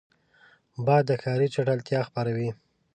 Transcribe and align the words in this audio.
باد 0.85 1.03
د 1.09 1.11
ښاري 1.21 1.47
چټلتیا 1.55 1.99
خپروي 2.09 2.49